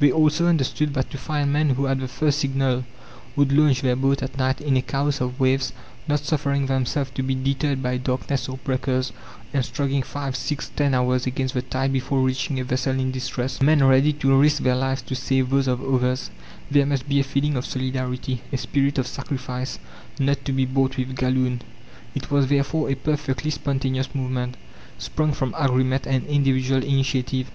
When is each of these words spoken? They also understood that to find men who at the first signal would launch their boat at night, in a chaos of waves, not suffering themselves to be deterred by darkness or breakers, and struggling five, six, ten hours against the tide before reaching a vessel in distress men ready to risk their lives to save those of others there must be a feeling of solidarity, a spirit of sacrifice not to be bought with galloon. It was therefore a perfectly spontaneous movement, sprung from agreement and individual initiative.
They 0.00 0.10
also 0.10 0.46
understood 0.46 0.94
that 0.94 1.10
to 1.10 1.18
find 1.18 1.52
men 1.52 1.68
who 1.68 1.88
at 1.88 2.00
the 2.00 2.08
first 2.08 2.38
signal 2.38 2.86
would 3.36 3.52
launch 3.52 3.82
their 3.82 3.94
boat 3.96 4.22
at 4.22 4.38
night, 4.38 4.62
in 4.62 4.78
a 4.78 4.80
chaos 4.80 5.20
of 5.20 5.38
waves, 5.38 5.74
not 6.08 6.20
suffering 6.20 6.64
themselves 6.64 7.10
to 7.16 7.22
be 7.22 7.34
deterred 7.34 7.82
by 7.82 7.98
darkness 7.98 8.48
or 8.48 8.56
breakers, 8.56 9.12
and 9.52 9.62
struggling 9.62 10.00
five, 10.02 10.36
six, 10.36 10.70
ten 10.74 10.94
hours 10.94 11.26
against 11.26 11.52
the 11.52 11.60
tide 11.60 11.92
before 11.92 12.22
reaching 12.22 12.58
a 12.58 12.64
vessel 12.64 12.98
in 12.98 13.10
distress 13.10 13.60
men 13.60 13.84
ready 13.84 14.14
to 14.14 14.34
risk 14.34 14.62
their 14.62 14.74
lives 14.74 15.02
to 15.02 15.14
save 15.14 15.50
those 15.50 15.68
of 15.68 15.84
others 15.84 16.30
there 16.70 16.86
must 16.86 17.06
be 17.06 17.20
a 17.20 17.22
feeling 17.22 17.54
of 17.54 17.66
solidarity, 17.66 18.40
a 18.54 18.56
spirit 18.56 18.96
of 18.96 19.06
sacrifice 19.06 19.78
not 20.18 20.42
to 20.46 20.52
be 20.52 20.64
bought 20.64 20.96
with 20.96 21.14
galloon. 21.14 21.60
It 22.14 22.30
was 22.30 22.46
therefore 22.46 22.88
a 22.88 22.94
perfectly 22.94 23.50
spontaneous 23.50 24.14
movement, 24.14 24.56
sprung 24.96 25.32
from 25.32 25.54
agreement 25.58 26.06
and 26.06 26.26
individual 26.26 26.82
initiative. 26.82 27.42